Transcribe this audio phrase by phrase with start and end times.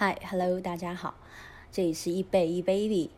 [0.00, 1.14] 嗨，Hello，大家好，
[1.72, 3.10] 这里是一贝一 baby。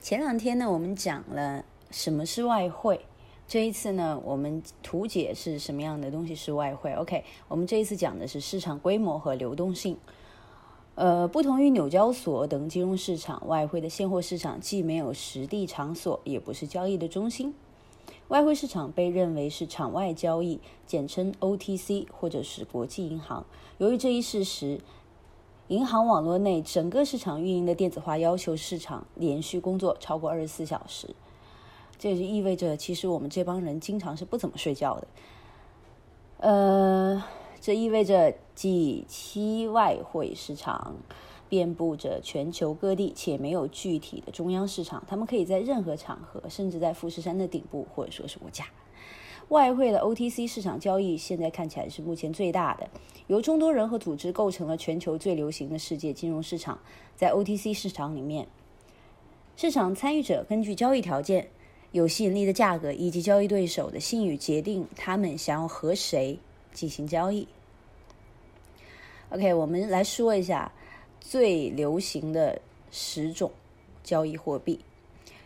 [0.00, 3.04] 前两天呢，我们讲了什么是外汇，
[3.48, 6.92] 这一次呢，我们图解是什么样的东西是外汇。
[6.92, 9.98] OK，我们这一次讲的是市场规模和流动性。
[10.94, 17.52] 呃，不同于纽交所等金融市场，外汇的现货市场既没有实地场所，也不是交易的中心。
[18.28, 23.44] 外汇市场被认为是场外交易，简称 OTC，或者是国际银行。
[23.78, 24.80] 由于这一事实，
[25.70, 31.08] 银行网络内整个市场运营的电子化要求市场连续工作超过二十四小时。
[31.96, 35.06] 这也就意味着，其实我们这帮人经常是不怎么睡觉的。
[36.38, 37.22] 呃。
[37.62, 40.96] 这意味着，即期外汇市场
[41.46, 45.04] 遍布着全球各地，且没有具体的中央市场。
[45.06, 48.64] 他们可以在任何场合，甚至在富士山的顶部，或者说是我家。
[49.50, 52.88] 外汇的 OTC 市场交易现在看起来是目前最大的，
[53.26, 56.78] 由众多人和组织构成了全球最流行的世界金融市场。
[57.14, 58.46] 在 OTC 市场里面，
[59.56, 61.48] 市场参与者根据交易条件、
[61.92, 66.38] 有吸引力的价格以及交易对手的信誉，决定他们想要和谁。
[66.72, 67.48] 进行交易。
[69.30, 70.70] OK，我们来说一下
[71.20, 73.50] 最流行的十种
[74.04, 74.78] 交易货币，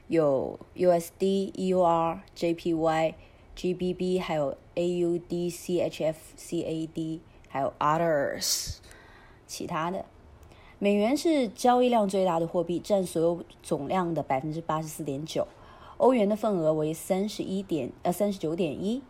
[0.08, 3.14] 有 USD、EUR、JPY、
[3.54, 8.76] G B B 还有 AUD、CHF、CAD，还有 Others。
[9.46, 10.04] 其他的，
[10.78, 15.46] 美元是交易量最大的货币，占所有总量的百分之八十四点九。
[15.98, 19.02] 欧元的份额为三十一点呃三十九点一，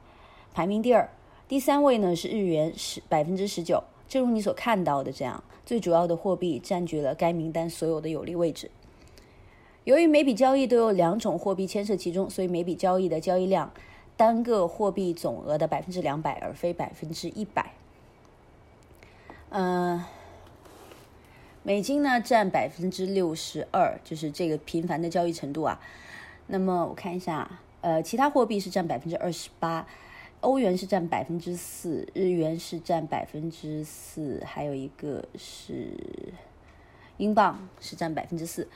[0.53, 1.09] 排名第二。
[1.49, 3.83] 第三位呢是日元，十百分之十九。
[4.07, 8.71] 正如你所看到的这样，最主要的货币占据了该名单所有的有利位置。
[9.85, 13.73] 由于每笔交易都有两种货币牵涉其中，所以每笔交易的交易量
[14.17, 17.73] 单个货币总额的百分之两百，而非百分之一百。
[19.51, 20.03] 嗯，
[21.63, 25.81] 美金呢占百分之六十二，就是这个频繁的交易程度啊。
[26.47, 29.87] 那么我看一下，呃，其他货币是占百分之二十八。
[30.41, 35.95] 欧元是占百分之四，日元是占百分之四，还有一个是
[37.17, 38.69] 英镑是占百分之四。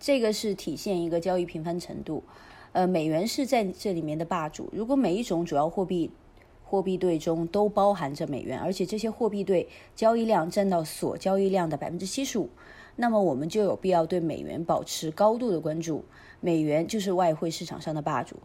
[0.00, 2.24] 这个是体现一个交易频繁程度。
[2.76, 4.68] 呃，美元是在这里面的霸主。
[4.70, 6.10] 如果每一种主要货币
[6.62, 12.50] 货币对中都包含着美元，而且这些货币对交易量占到所交易量的百分之七十五，
[12.96, 16.04] 那么我们就有必要对美元保持高度的关注。
[16.40, 18.36] 美元就是外汇市场上的霸主。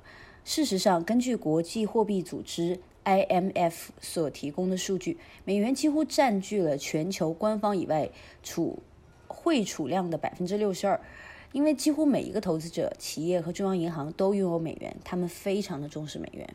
[0.45, 8.09] 事实上，根据国际货币组织 （IMF） 所提供的数据，美元几乎占据了全球官方以外
[8.41, 8.79] 储
[9.27, 11.01] 汇储量的百分之六十二。
[11.51, 16.47] 因为几乎每一个投资者、企业和中央银行都拥有美元，他们非常的重视美元。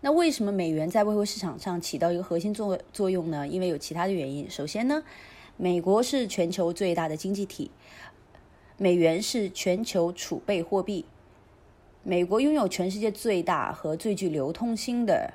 [0.00, 3.46] 那为什么美元在外汇市场上起到一个核心作作用呢？
[3.48, 4.48] 因为有其他的原因。
[4.50, 5.02] 首先呢，
[5.56, 7.70] 美国是全球最大的经济体，
[8.76, 11.04] 美元是全球储备货币。
[12.02, 15.32] 美国拥有全世界最大和最具流通性的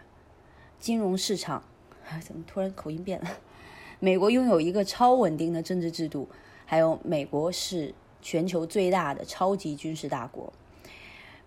[0.80, 1.64] 金融市场，
[2.24, 3.28] 怎么突然口音变了？
[4.00, 6.30] 美国拥有一个超稳定的政治制度，
[6.70, 10.54] 还有美国是全球最大的超级军事大国。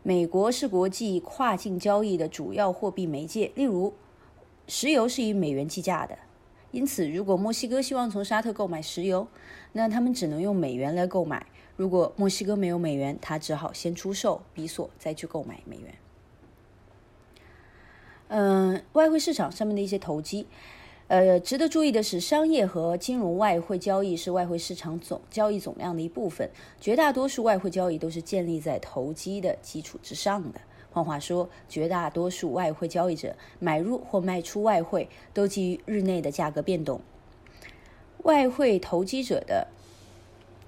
[0.02, 3.94] 美国是国际跨境交易的主要货币媒介，例如
[4.66, 6.18] 石油是以美元计价的，
[6.72, 9.28] 因此如果墨西哥希望从沙特购买石油，
[9.70, 11.46] 那他们只能用美元来购买。
[11.76, 15.94] 如果墨西哥没有美元，他只好先出售比索，再去购买美元。
[18.26, 20.48] 嗯，外汇市场上面的一些投机，
[21.12, 26.48] 呃，值得注意的是，商业和金融外汇交易是外汇市场总交易总量的一部分。
[26.80, 30.60] 绝大多数外汇交易都是建立在投机的基础之上的。
[30.90, 37.02] 换话说，绝大多数外汇交易者买入或卖出外汇都基于日内的价格变动。
[38.22, 39.68] 外汇投机者的。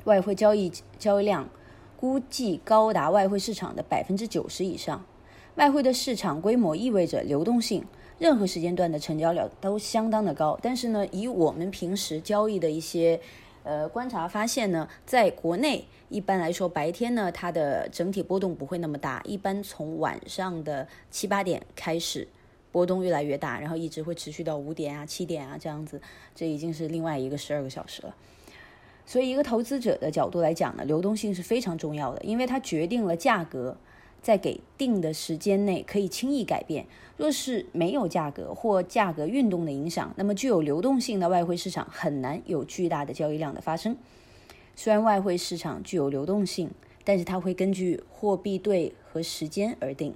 [0.04, 1.48] 外汇交易交易量
[1.96, 5.06] 估计高达外汇市场的百分之九十以上。
[5.56, 7.84] 外汇的市场规模意味着流动性，
[8.18, 10.58] 任何时间段的成交量都相当的高。
[10.60, 13.20] 但是呢，以我们平时交易的一些
[13.62, 22.26] 呃观察发现呢，在国内一般来说白天呢它的整体波动不会那么大，一般从晚上的七八点开始
[22.72, 26.00] 波动越来越大，然后一直会持续到五点啊、七点啊这样子，
[26.34, 28.12] 这已经是另外一个十二个小时了。
[29.06, 33.76] 所以，一个投资者的角度来讲呢，流动性是非常重要的，因为它决定了价格
[34.24, 36.86] 在给定的时间内可以轻易改变。
[37.16, 43.96] 若是没有价格或价格运动的影响，那么具有流动性的外汇市场很难有巨大的交易量的发生。
[44.74, 46.70] 虽然外汇市场具有流动性，
[47.04, 50.14] 但是它会根据货币对和时间而定。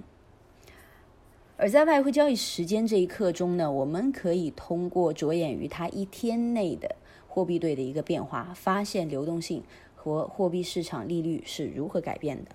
[1.55, 6.95] 而在外汇交易时间这一刻中呢，我们可以通过着眼于它一天内的
[7.27, 9.63] 货币对的一个变化，发现流动性
[9.95, 12.51] 和货币市场利率是如何改变的。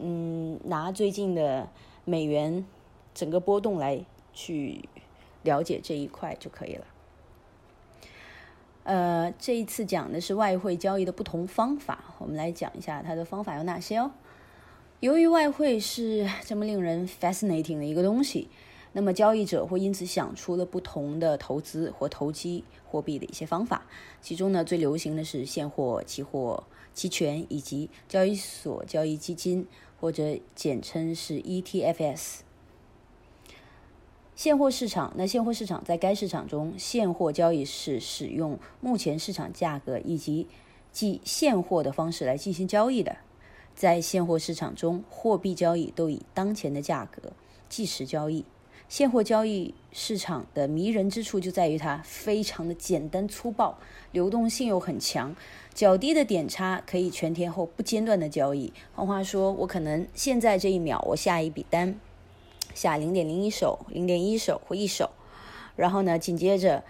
[0.00, 1.68] 嗯，拿最近的
[2.04, 2.64] 美元
[3.14, 4.88] 整个波动来去
[5.42, 6.86] 了解这一块就可以了。
[8.84, 14.12] 呃，这一次讲的是外汇交易的不同方法，我们来讲一下它的方法有哪些哦。
[15.00, 18.48] 由于外汇是这么令人 fascinating 的一个东西，
[18.94, 23.86] 那么交易者会因此想出了不同的投资或投机货币的一些方法。
[24.22, 26.64] 其中呢，最流行的是现货、期货、
[26.94, 29.66] 期权以及交易所交易基金，
[30.00, 32.40] 或者简称是 ETFs。
[34.34, 40.46] 现货市场，那现货市场在该市场中，现货交易是使用目前市场价格以及
[40.92, 43.16] 即现货的方式来进行交易的。
[43.74, 47.32] 在现货市场中，货币交易都以当前的价格
[47.68, 48.44] 计时交易。
[48.88, 53.78] 现货交易市场的迷人之处就在于它非常的简单粗暴，
[54.12, 55.36] 流动性又很强，
[55.74, 58.72] 较低的点差可以全天候不间断的交易。
[58.94, 61.98] 换话说，我可能现在这一秒我下一笔单，
[62.74, 65.10] 下零点零一手、零点一手或一手，
[65.76, 66.82] 然后呢，紧接着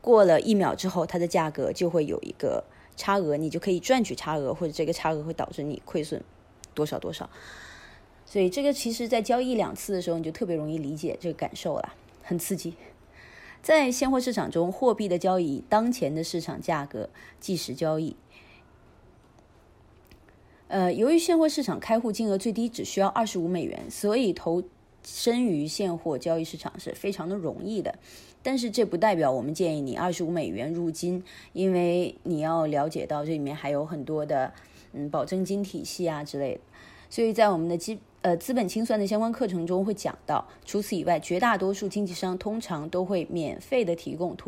[0.00, 2.64] 过了一秒之后，它的价格就会有一个。
[2.96, 6.22] 差额，你就可以赚取差额，或者这个差额会导致你亏损
[6.74, 7.30] 多少多少。
[8.30, 12.74] 所以这个其实，在交易两次的时候，你就特别容易理解这个感受了，很刺激。
[13.60, 17.10] 在现货市场中，货币的交易当前的市场价格
[17.40, 18.14] 计时交易。
[20.68, 24.62] 呃，由于现货市场开户金额最低只需要二十五美元，所以投
[25.02, 27.98] 身于现货交易市场是非常的容易的。
[28.44, 34.54] 但是这不代表我们建议你二十五美元入金，因为你要了解到这里面还有很多的
[34.92, 36.60] 嗯保证金体系啊之类的。
[37.10, 40.46] 所以在我们的基呃资本清算的相关课程中会讲到。
[40.64, 44.36] 除此以外，绝大多数经纪商通常都会免费的提供。